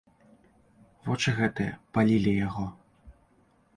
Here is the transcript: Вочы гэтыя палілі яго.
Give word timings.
Вочы 1.09 1.29
гэтыя 1.41 1.77
палілі 1.99 2.31
яго. 2.47 2.65